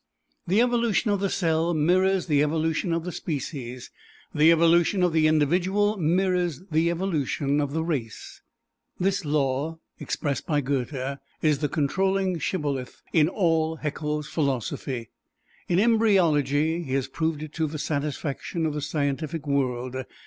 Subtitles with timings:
[0.47, 3.91] The evolution of the cell mirrors the evolution of the species:
[4.33, 8.41] the evolution of the individual mirrors the evolution of the race.
[8.99, 15.11] This law, expressed by Goethe, is the controlling shibboleth in all Haeckel's philosophy.
[15.67, 19.95] In embryology he has proved it to the satisfaction of the scientific world.